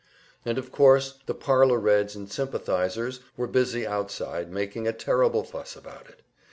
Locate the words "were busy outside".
3.37-4.51